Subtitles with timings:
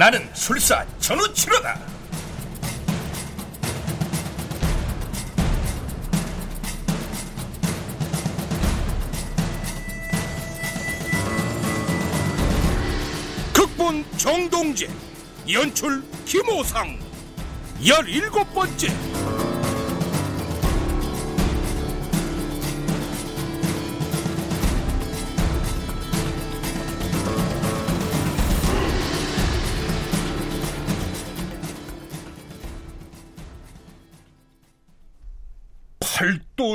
[0.00, 1.78] 나는 술사 전우치로다.
[13.52, 14.88] 극본 정동재
[15.52, 16.98] 연출 김호상
[17.86, 19.09] 열일곱 번째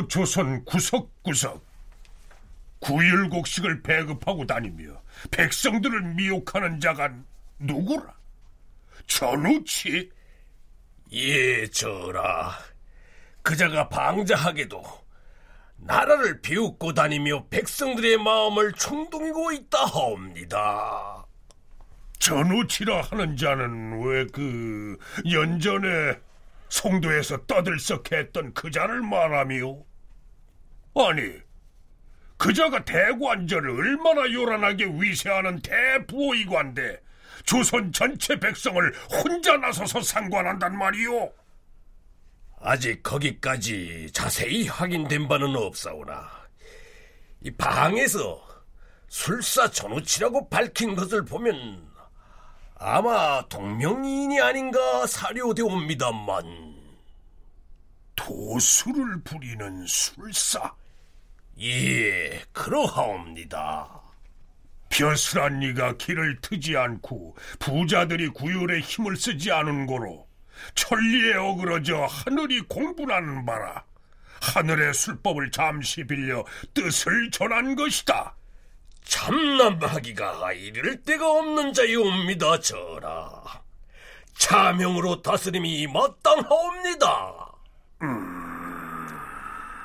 [0.08, 1.66] 조선 구석구석
[2.80, 5.02] 구율곡식을 배급하고 다니며
[5.32, 7.14] 백성들을 미혹하는 자가
[7.60, 8.14] 누구라?
[9.08, 10.12] 전우치?
[11.14, 12.52] 예, 전하.
[13.42, 14.84] 그자가 방자하게도
[15.78, 21.26] 나라를 비웃고 다니며 백성들의 마음을 충동이고 있다 하옵니다.
[22.20, 24.98] 전우치라 하는 자는 왜 그
[25.32, 26.20] 연전에
[26.76, 29.78] 송도에서 떠들썩했던 그자를 말하며
[30.96, 31.40] 아니
[32.38, 37.02] 그자가 대관절을 얼마나 요란하게 위세하는 대부호이관데
[37.46, 41.32] 조선 전체 백성을 혼자 나서서 상관한단 말이오.
[42.60, 46.30] 아직 거기까지 자세히 확인된 바는 없사오나
[47.42, 48.44] 이 방에서
[49.08, 51.95] 술사 전우치라고 밝힌 것을 보면
[52.78, 56.76] 아마 동명이인이 아닌가 사료되옵니다만
[58.16, 60.74] 도수를 부리는 술사?
[61.62, 64.02] 예, 그러하옵니다.
[64.90, 70.28] 벼슬한 이가 길을 트지 않고 부자들이 구율에 힘을 쓰지 않은 고로
[70.76, 73.84] 천리에 어그러져 하늘이 공분하는 바라
[74.42, 78.36] 하늘의 술법을 잠시 빌려 뜻을 전한 것이다.
[79.06, 83.44] 참남하기가 이를 데가 없는 자이옵니다, 전하.
[84.38, 87.52] 차명으로 다스림이 마땅하옵니다.
[88.02, 88.46] 음...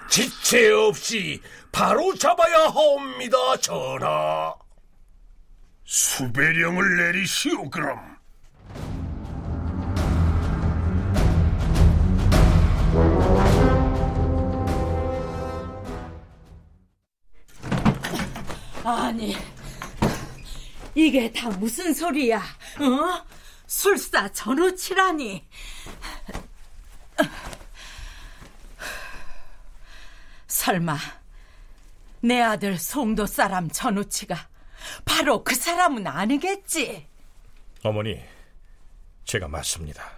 [0.08, 4.54] 지체 없이 바로 잡아야 하옵니다, 전하.
[5.84, 8.19] 수배령을 내리시오, 그럼.
[18.84, 19.36] 아니,
[20.94, 22.38] 이게 다 무슨 소리야?
[22.38, 23.26] 어?
[23.66, 25.46] 술사 전우치라니.
[30.46, 30.96] 설마
[32.20, 34.48] 내 아들 송도 사람 전우치가
[35.04, 37.06] 바로 그 사람은 아니겠지?
[37.82, 38.20] 어머니,
[39.24, 40.10] 제가 맞습니다.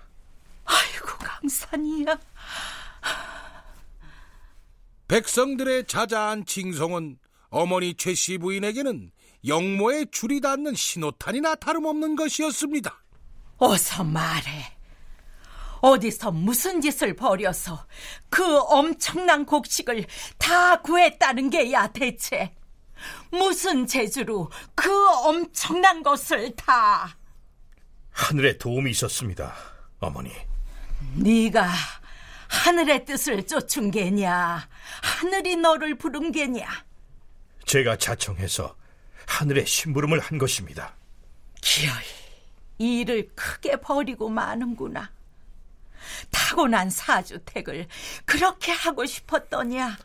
[0.65, 2.19] 아이고 강산이야.
[5.09, 7.19] 백성들의 자자한 징송은
[7.53, 9.13] 어머니 최 씨 부인에게는
[9.47, 12.99] 영모의 줄이 닿는 신호탄이나 다름없는 것이었습니다.
[13.59, 14.73] 어서 말해.
[15.83, 17.87] 어디서 무슨 짓을 벌여서
[18.31, 20.07] 그 엄청난 곡식을
[20.39, 22.55] 다 구했다는 게야 대체.
[23.31, 24.91] 무슨 재주로 그
[25.27, 27.17] 엄청난 것을 다.
[28.13, 29.55] 하늘의 도움이 있었습니다,
[29.99, 30.31] 어머니.
[31.17, 31.69] 네가
[32.49, 34.69] 하늘의 뜻을 쫓은 게냐?
[35.03, 36.67] 하늘이 너를 부른 게냐?
[37.67, 38.77] 제가 자청해서
[39.27, 40.95] 하늘의 심부름을 한 것입니다.
[41.61, 42.05] 기어이
[42.79, 45.11] 일을 크게 버리고 마는구나.
[46.31, 47.87] 타고난 사주택을
[48.25, 49.97] 그렇게 하고 싶었더냐?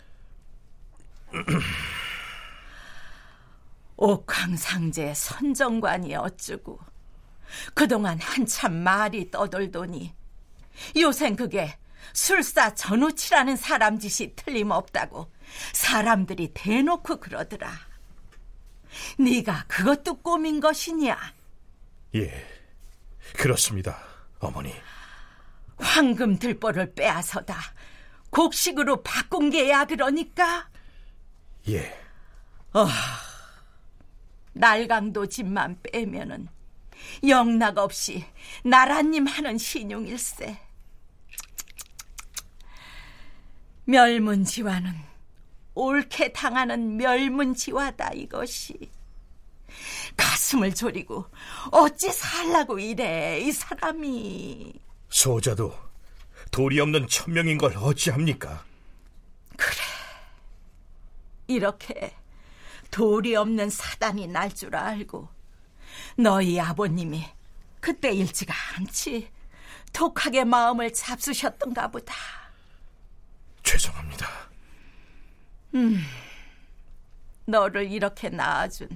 [3.97, 6.79] 옥황상제 선정관이 어쩌고
[7.73, 10.13] 그동안 한참 말이 떠돌더니
[10.95, 11.75] 요샌 그게
[12.13, 15.31] 술사 전우치라는 사람 짓이 틀림없다고
[15.73, 17.71] 사람들이 대놓고 그러더라.
[19.19, 21.17] 네가 그것도 꾸민 것이냐?
[22.15, 22.47] 예,
[23.35, 24.01] 그렇습니다,
[24.39, 24.73] 어머니.
[25.77, 27.55] 황금 들보를 빼앗아다
[28.29, 30.69] 곡식으로 바꾼 게야 그러니까?
[31.69, 31.97] 예.
[32.73, 32.87] 어,
[34.53, 36.47] 날강도 집만 빼면은
[37.27, 38.25] 영락 없이
[38.63, 40.59] 나라님 하는 신용일세.
[43.87, 44.93] 멸문지화는
[45.73, 48.91] 옳게 당하는 멸문지화다 이것이.
[50.15, 51.25] 가슴을 졸이고
[51.71, 54.73] 어찌 살라고 이래 이 사람이.
[55.09, 55.73] 소자도
[56.51, 58.65] 돌이 없는 천명인 걸 어찌합니까?
[59.55, 59.77] 그래.
[61.47, 62.13] 이렇게
[62.91, 65.29] 돌이 없는 사단이 날 줄 알고
[66.17, 67.23] 너희 아버님이
[67.79, 69.29] 그때 일지가 않지
[69.93, 72.13] 독하게 마음을 잡수셨던가 보다.
[73.67, 74.27] 죄송합니다.
[75.75, 76.01] 음,
[77.45, 78.87] 너를 이렇게 낳아준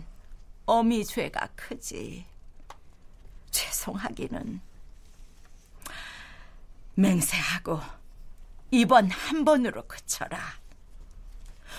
[0.66, 2.26] 어미 죄가 크지.
[3.50, 4.62] 죄송하기는
[6.96, 7.82] 맹세하고
[8.72, 10.40] 이번 한 번으로 그쳐라.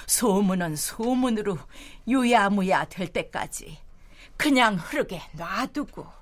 [0.07, 1.59] 소문은 소문으로
[2.07, 3.79] 유야무야 될 때까지
[4.37, 6.22] 그냥 흐르게 놔두고.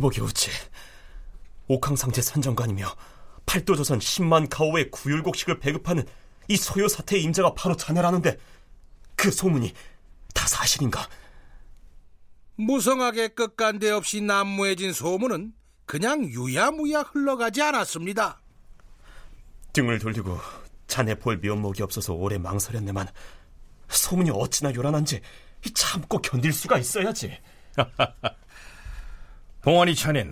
[0.00, 0.50] 어찌
[1.68, 2.86] 옥황상제 산정관이며
[3.46, 6.04] 팔도조선 10만 가오의 구율곡식을 배급하는
[6.48, 8.36] 이 소요 사태의 임자가 바로 자네라는데
[9.16, 9.72] 그 소문이
[10.34, 11.08] 다 사실인가?
[12.56, 15.52] 무성하게 끝간데 없이 난무해진 소문은
[15.86, 18.40] 그냥 유야무야 흘러가지 않았습니다.
[19.72, 20.38] 등을 돌리고
[20.86, 23.08] 자네 볼 면목이 없어서 오래 망설였네만
[23.88, 25.20] 소문이 어찌나 요란한지
[25.74, 27.38] 참고 견딜 수가 있어야지.
[29.64, 30.30] 봉환이 자넨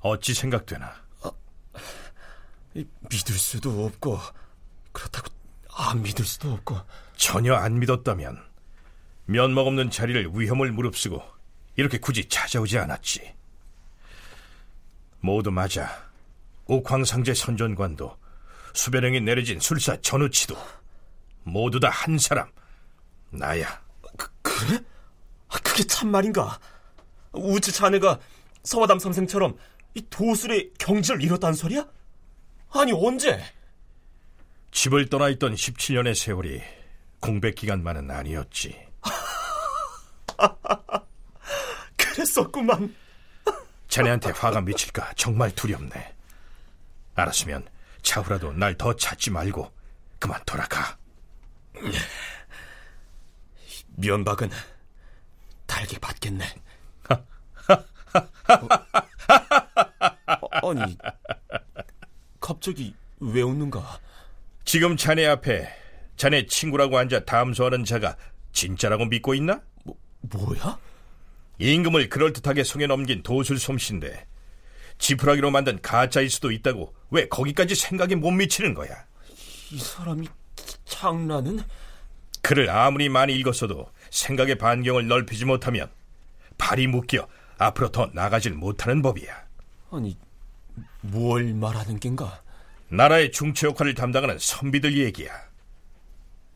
[0.00, 0.94] 어찌 생각되나?
[2.72, 4.18] 믿을 수도 없고
[4.92, 5.28] 그렇다고
[5.76, 6.78] 안 믿을 수도 없고
[7.16, 8.42] 전혀 안 믿었다면
[9.26, 11.22] 면목 없는 자리를 위험을 무릅쓰고
[11.76, 13.34] 이렇게 굳이 찾아오지 않았지.
[15.20, 15.90] 모두 맞아.
[16.64, 18.16] 옥황상제 선전관도
[18.72, 20.56] 수배령이 내려진 술사 전우치도
[21.44, 22.50] 모두 다 한 사람
[23.28, 23.82] 나야.
[24.16, 24.78] 그, 그래?
[25.48, 26.58] 아, 그게 참 말인가?
[27.32, 28.18] 우지 자네가
[28.66, 29.56] 서화담 선생처럼
[29.94, 31.86] 이 도술의 경지를 잃었다는 소리야?
[32.72, 33.42] 아니 언제?
[34.72, 36.60] 집을 떠나 있던 17년의 세월이
[37.20, 38.78] 공백 기간만은 아니었지.
[41.96, 42.94] 그랬었구만.
[43.88, 46.14] 자네한테 화가 미칠까 정말 두렵네.
[47.14, 47.66] 알았으면
[48.02, 49.72] 차후라도 날 더 찾지 말고
[50.18, 50.98] 그만 돌아가.
[53.96, 54.50] 면박은
[55.66, 56.44] 달게 받겠네.
[60.62, 60.96] 어, 아니,
[62.40, 64.00] 갑자기 왜 웃는가?
[64.64, 65.68] 지금 자네 앞에
[66.16, 68.16] 자네 친구라고 앉아 담소하는 자가
[68.52, 69.60] 진짜라고 믿고 있나?
[69.84, 70.78] 뭐, 뭐야?
[71.58, 74.26] 임금을 그럴듯하게 송에 넘긴 도술 솜씨인데
[74.98, 78.90] 지푸라기로 만든 가짜일 수도 있다고 왜 거기까지 생각이 못 미치는 거야?
[79.70, 80.28] 이 사람이
[80.84, 81.60] 장난은?
[82.42, 85.90] 글을 아무리 많이 읽었어도 생각의 반경을 넓히지 못하면
[86.58, 87.26] 발이 묶여
[87.58, 89.46] 앞으로 더 나가질 못하는 법이야.
[89.92, 90.18] 아니,
[91.00, 92.42] 뭘 말하는 겐가?
[92.88, 95.32] 나라의 중체 역할을 담당하는 선비들 얘기야.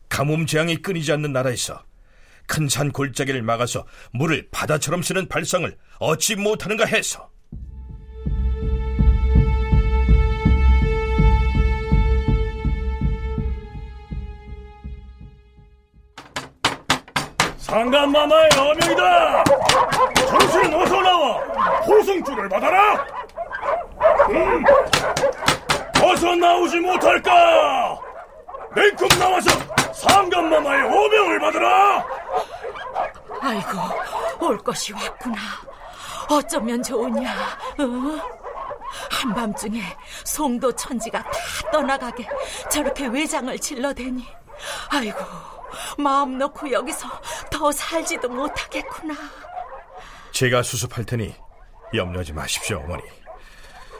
[0.09, 1.83] 가뭄 재앙이 끊이지 않는 나라에서
[2.47, 7.30] 큰 산 골짜기를 막아서 물을 바다처럼 쓰는 발상을 얻지 못하는가 해서
[17.71, 19.43] 상감마마의 어명이다!
[20.27, 21.37] 정신 어서 나와!
[21.87, 23.05] 호승줄을 받아라!
[24.27, 24.65] 음,
[26.03, 27.97] 어서 나오지 못할까?
[28.75, 29.49] 냉큼 나와서
[29.93, 32.05] 상감마마의 어명을 받아라!
[33.39, 33.69] 아이고,
[34.41, 35.37] 올 것이 왔구나.
[36.29, 37.31] 어쩌면 좋으냐,
[37.79, 38.31] 어?
[39.09, 39.81] 한밤중에
[40.25, 41.31] 송도 천지가 다
[41.71, 42.27] 떠나가게
[42.69, 44.27] 저렇게 외장을 질러대니,
[44.89, 45.19] 아이고,
[45.97, 47.07] 마음 놓고 여기서
[47.61, 49.13] 더 살지도 못하겠구나.
[50.31, 51.35] 제가 수습할 테니
[51.93, 53.03] 염려하지 마십시오, 어머니.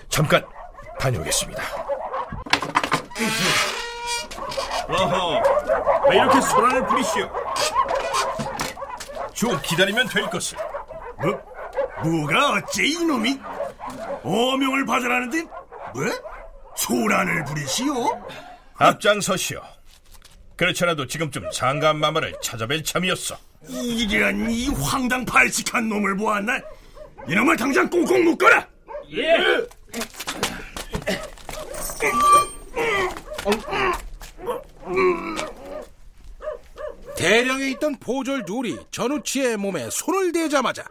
[0.09, 0.43] 잠깐
[0.99, 1.61] 다녀오겠습니다.
[4.89, 7.31] 어허, 왜 이렇게 소란을 부리시오?
[9.31, 10.57] 좀 기다리면 될 것을.
[11.21, 11.39] 뭐,
[12.03, 13.39] 뭐가 어째 이놈이?
[14.23, 15.43] 어명을 받으라는데
[15.93, 16.03] 뭐?
[16.75, 18.27] 소란을 부리시오?
[18.77, 19.61] 앞장서시오.
[20.55, 23.50] 그렇지 않아도 지금쯤 장관 마마를 찾아뵐 참이었어.
[23.67, 26.59] 이런 이 황당 발칙한 놈을 보았나?
[27.27, 28.67] 이놈을 당장 꽁꽁 묶어라!
[29.13, 29.37] 예!
[37.15, 40.83] 대령에 있던 보졸 둘이 전우치의 몸에 손을 대자마자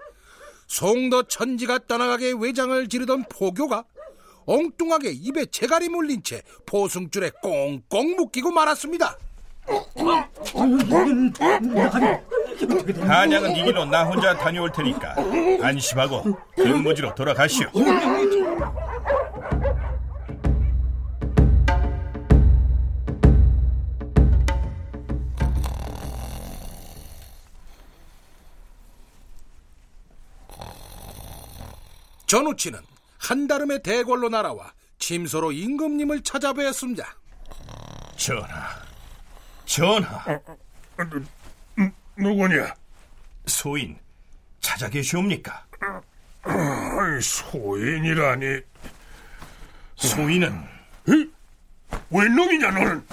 [0.68, 3.84] 송도 천지가 떠나가게 외장을 지르던 포교가
[4.46, 9.16] 엉뚱하게 입에 재갈이 물린 채 포승줄에 꽁꽁 묶이고 말았습니다.
[13.06, 15.14] 한양은 이 길로 나 혼자 다녀올 테니까
[15.62, 17.68] 안심하고 근무지로 돌아가시오.
[32.26, 32.78] 전우치는
[33.18, 37.16] 한다름의 대궐로 날아와 침소로 임금님을 찾아뵈었습니다.
[38.16, 38.46] 전하,
[39.66, 40.40] 전하,
[42.20, 42.74] 누구냐?
[43.46, 43.98] 소인
[44.60, 45.66] 찾아 계시옵니까?
[47.20, 48.60] 소인이라니.
[49.96, 50.64] 소인은
[52.10, 53.06] 웬 놈이냐, 너는?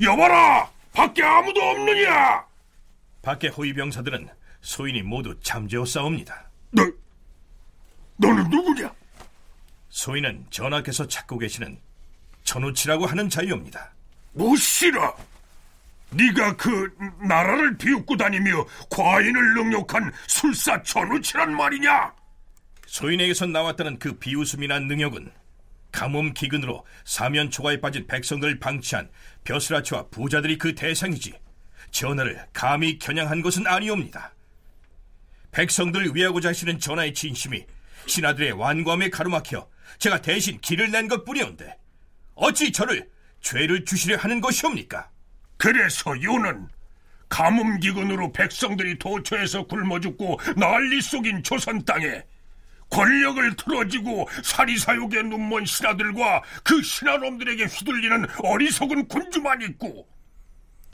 [0.00, 0.70] 여봐라!
[0.92, 2.44] 밖에 아무도 없느냐?
[3.22, 4.28] 밖의 호위 병사들은
[4.62, 6.50] 소인이 모두 잠재워 싸웁니다.
[6.70, 6.82] 너,
[8.16, 8.92] 너는 누구냐?
[9.90, 11.78] 소인은 전하께서 찾고 계시는
[12.44, 13.92] 전우치라고 하는 자유입니다.
[14.32, 15.14] 무시라!
[16.12, 16.92] 네가 그
[17.26, 22.12] 나라를 비웃고 다니며 과인을 능욕한 술사 전우치란 말이냐?
[22.86, 25.30] 소인에게서 나왔다는 그 비웃음이나 능욕은
[25.92, 29.08] 가뭄 기근으로 사면 초가에 빠진 백성들을 방치한
[29.44, 31.32] 벼슬아치와 부자들이 그 대상이지
[31.90, 34.32] 전하를 감히 겨냥한 것은 아니옵니다.
[35.52, 37.64] 백성들을 위하고자 하시는 전하의 진심이
[38.06, 41.76] 신하들의 완고함에 가로막혀 제가 대신 길을 낸 것뿐이온데
[42.34, 43.08] 어찌 저를
[43.40, 45.10] 죄를 주시려 하는 것이옵니까?
[45.60, 46.68] 그래서 요는
[47.28, 52.24] 가뭄 기근으로 백성들이 도처에서 굶어 죽고 난리 속인 조선 땅에
[52.88, 60.08] 권력을 틀어지고 사리사욕에 눈먼 신하들과 그 신하놈들에게 휘둘리는 어리석은 군주만 있고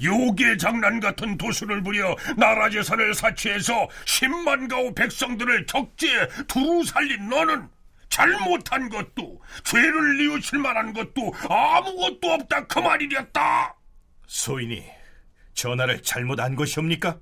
[0.03, 7.69] 요괴 장난 같은 도수를 부려 나라 재산을 사치해서 10만 가오 백성들을 적재에 두루 살린 너는
[8.11, 13.77] 잘못한 것도 죄를 뉘우칠 만한 것도 아무것도 없다 그 말이랬다.
[14.27, 14.85] 소인이
[15.55, 17.19] 전하를 잘못 안 것이옵니까?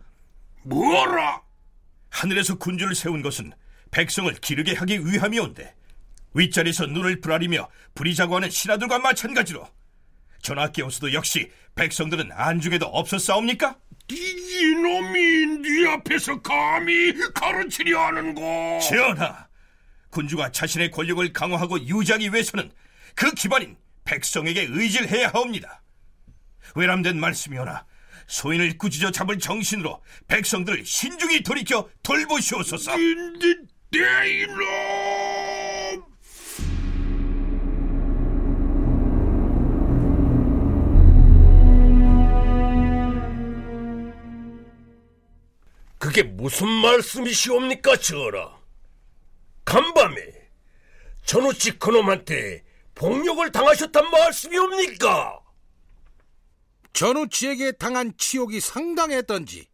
[0.65, 1.43] 뭐라?
[2.11, 3.53] 하늘에서 군주를 세운 것은
[3.91, 5.75] 백성을 기르게 하기 위함이온데
[6.35, 9.67] 윗자리에서 눈을 부라리며 부리자고 하는 신하들과 마찬가지로
[10.43, 13.79] 전하께서도 역시 백성들은 안중에도 없었사옵니까?
[14.11, 19.47] 이놈이 네 앞에서 감히 가르치려 하는고 전하,
[20.11, 22.71] 군주가 자신의 권력을 강화하고 유지하기 위해서는
[23.15, 25.84] 그 기반인 백성에게 의지를 해야 하옵니다.
[26.75, 27.87] 외람된 말씀이오나
[28.27, 32.99] 소인을 꾸짖어 잡을 정신으로 백성들을 신중히 돌이켜 돌보시옵소서.
[32.99, 33.57] 인디
[33.91, 36.05] 내 이놈
[45.99, 48.59] 그게 무슨 말씀이시옵니까, 전하?
[49.65, 50.17] 간밤에
[51.25, 52.63] 전우치 그놈한테
[52.95, 55.44] 폭력을 당하셨단 말씀이옵니까?
[56.95, 59.69] 전우치에게 당한 치욕이 상당했던지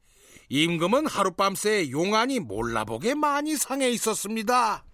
[0.49, 4.85] 임금은 하룻밤새 용안이 몰라보게 많이 상해 있었습니다.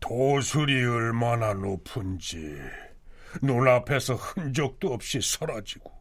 [0.00, 2.56] 도술이 얼마나 높은지
[3.42, 5.92] 눈앞에서 흔적도 없이 사라지고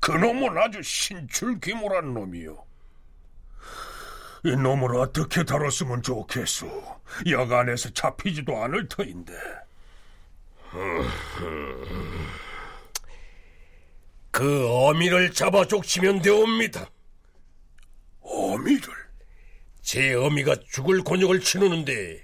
[0.00, 2.64] 그놈은 아주 신출귀몰한 놈이요.
[4.44, 7.00] 이 놈을 어떻게 다뤘으면 좋겠소?
[7.28, 9.32] 여간에서 잡히지도 않을 터인데
[14.38, 16.88] 그 어미를 잡아 족치면 되옵니다.
[18.20, 18.94] 어미를
[19.82, 22.22] 제 어미가 죽을 곤욕을 치르는데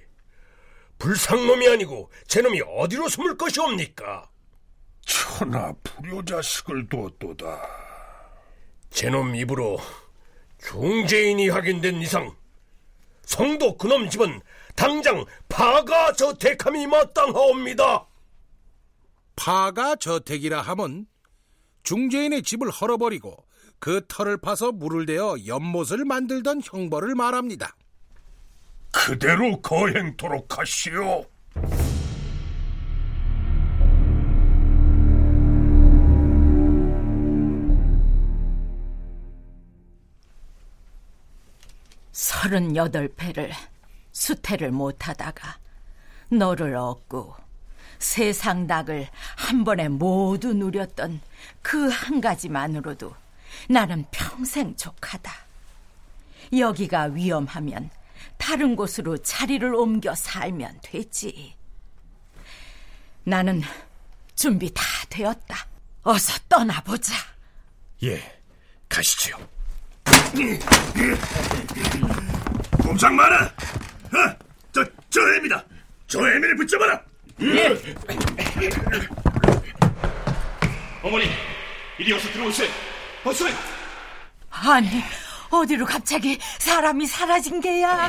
[1.00, 4.30] 불상놈이 아니고 제 놈이 어디로 숨을 것이옵니까?
[5.00, 7.60] 천하 불효자식을 두었도다
[8.90, 9.80] 제놈 입으로
[10.60, 12.32] 중재인이 확인된 이상
[13.22, 14.40] 성도 그놈 집은
[14.76, 18.06] 당장 파가 저택함이 마땅하옵니다.
[19.34, 21.08] 파가 저택이라 함은
[21.84, 23.36] 중재인의 집을 헐어버리고
[23.78, 27.76] 그 털을 파서 물을 대어 연못을 만들던 형벌을 말합니다.
[28.90, 31.26] 그대로 거행토록 하시오
[42.12, 43.52] 서른여덟 배를
[44.12, 45.58] 수태를 못하다가
[46.30, 47.43] 너를 얻고
[47.98, 51.20] 세상 낙을 한 번에 모두 누렸던
[51.62, 53.14] 그 한 가지만으로도
[53.68, 55.32] 나는 평생 족하다.
[56.56, 57.90] 여기가 위험하면
[58.36, 61.54] 다른 곳으로 자리를 옮겨 살면 되지.
[63.24, 63.62] 나는
[64.34, 65.66] 준비 다 되었다.
[66.02, 67.14] 어서 떠나보자.
[68.02, 68.20] 예.
[72.82, 74.36] 꼼짝 마라 어,
[74.72, 75.64] 저, 저 애입니다
[76.06, 77.00] 저 애미를 붙잡아라
[81.02, 81.26] 어머니,
[81.98, 82.68] 이리 어서 들어오세요.
[83.24, 83.44] 어서.
[84.50, 85.02] 아니,
[85.50, 88.08] 어디로 갑자기 사람이 사라진 게야?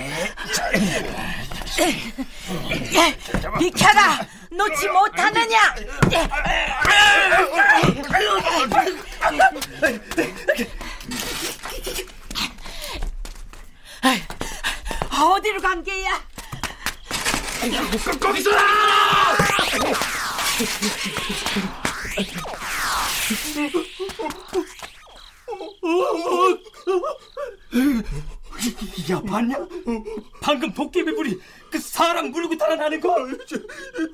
[3.60, 4.26] 비켜라!
[4.52, 5.76] 놓지 못하느냐!
[15.18, 16.35] 어디로 간 게야?
[18.20, 18.52] 거기서
[29.12, 29.56] 야, 봤냐?
[30.42, 33.16] 방금 도깨비 불이 그 사람 물고 달아나는 거.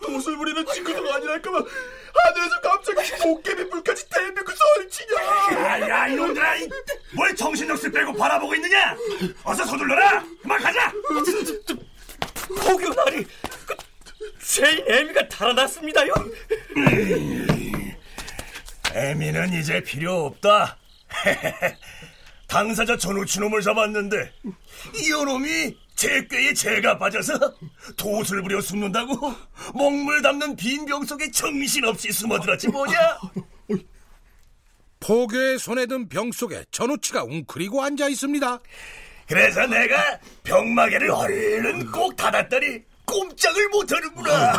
[0.01, 5.63] 도술 부리는 친구도 아니랄까봐 하늘에서 갑자기 도깨비 불까지 대비고 설치냐.
[5.79, 6.69] 야야 이놈들아 이,
[7.15, 8.95] 뭘 정신없이 빼고 바라보고 있느냐
[9.43, 10.91] 어서 서둘러라 그만 가자
[12.55, 13.25] 포교날이
[13.65, 13.75] 그
[14.43, 16.13] 죄인 애미가 달아났습니다요.
[18.93, 20.77] 애미는 이제 필요 없다
[22.47, 24.33] 당사자 전우치놈을 잡았는데
[24.95, 27.39] 이놈이 제 꾀에 죄가 빠져서
[27.95, 29.33] 도술 부려 숨는다고
[29.75, 33.19] 먹물 담는 빈 병 속에 정신없이 숨어들었지 뭐냐
[34.99, 38.59] 포교의 손에 든 병 속에 전우치가 웅크리고 앉아 있습니다.
[39.31, 44.53] 그래서 내가 병마개를 얼른 꼭 닫았더니 꼼짝을 못하는구나.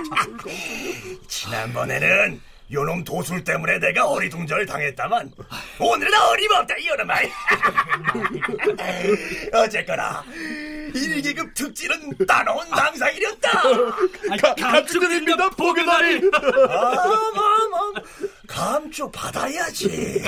[1.28, 2.40] 지난번에는
[2.72, 5.30] 요놈 도술 때문에 내가 어리둥절 당했다만
[5.78, 7.14] 오늘은 어림없다 이놈아.
[9.62, 10.24] 어쨌거나
[10.94, 13.62] 일기급 특진은 따놓은 당상이었다.
[14.58, 15.50] 감축드립니다.
[16.70, 17.92] 아마마
[18.46, 20.24] 감쪽 받아야지.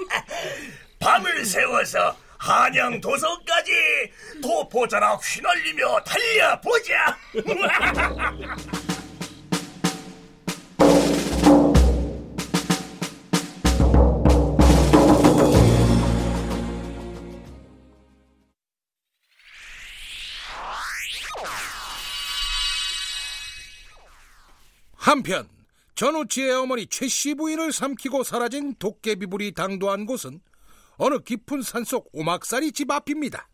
[0.98, 3.72] 밤을 세워서 한양 도성까지
[4.42, 7.16] 도포자락 휘날리며 달려보자.
[25.06, 25.48] 한편
[25.94, 30.40] 전우치의 어머니 최씨 부인을 삼키고 사라진 도깨비불이 당도한 곳은
[30.98, 33.48] 어느 깊은 산속 오막살이 집 앞입니다.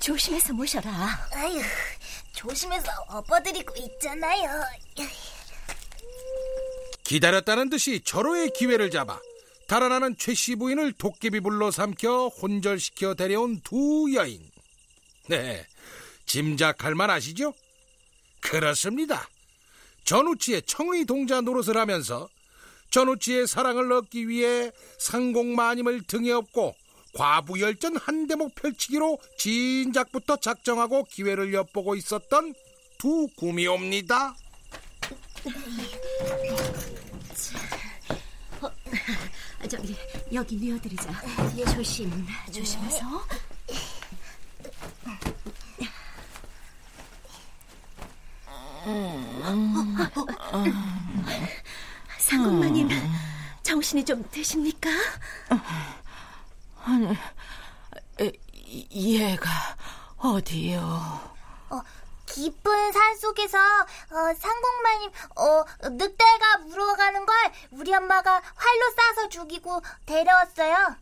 [0.00, 0.90] 조심해서 모셔라.
[1.34, 1.60] 아유,
[2.32, 4.62] 조심해서 엎어드리고 있잖아요.
[7.04, 9.20] 기다렸다는 듯이 절호의 기회를 잡아
[9.68, 14.40] 달아나는 최 씨 부인을 도깨비불로 삼켜 혼절시켜 데려온 두 여인.
[15.28, 15.66] 네,
[16.26, 17.54] 짐작할 만 아시죠?
[18.40, 19.26] 그렇습니다.
[20.04, 22.28] 전우치의 청의 동자 노릇을 하면서
[22.94, 26.76] 전우치의 사랑을 얻기 위해 상공마님을 등에 업고
[27.14, 32.54] 과부열전 한 대목 펼치기로 진작부터 작정하고 기회를 엿보고 있었던
[32.98, 34.36] 두 구미옵니다.
[39.68, 39.96] 저기
[40.32, 41.12] 여기 뉘어드리자.
[41.74, 43.26] 조심, 조심해서.
[48.84, 49.34] 상공마님,
[53.84, 54.88] 정신이 좀 드십니까?
[58.90, 59.50] 얘가
[60.16, 60.80] 어디요?
[61.68, 61.82] 어,
[62.24, 67.36] 깊은 산 속에서 어, 상공마님 어, 늑대가 물어가는 걸
[67.72, 70.96] 우리 엄마가 활로 쏴서 죽이고 데려왔어요.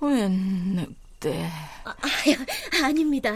[0.00, 1.52] 웬 늑대?
[2.82, 3.30] 아닙니다.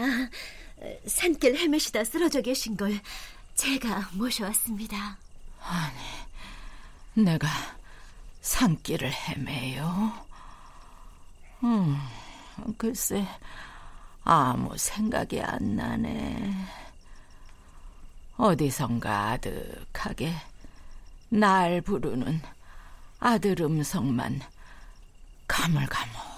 [1.07, 2.99] 산길 헤매시다 쓰러져 계신 걸
[3.55, 5.24] 제가 모셔왔습니다.
[7.15, 7.47] 내가
[8.41, 10.11] 산길을 헤매요?
[11.63, 11.97] 음,
[12.77, 13.25] 글쎄,
[14.23, 16.53] 아무 생각이 안 나네.
[18.37, 20.33] 어디선가 아득하게
[21.29, 22.41] 날 부르는
[23.19, 24.41] 아들 음성만
[25.47, 26.35] 가물가물하지.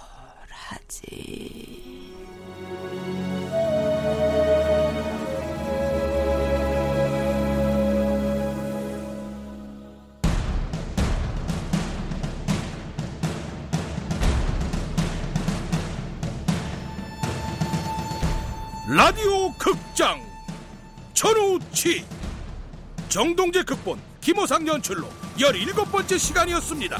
[18.89, 20.21] 라디오 극장
[21.13, 22.05] 전우치
[23.09, 26.97] 정동재 극본 김호상 연출로 17번째 시간이었습니다.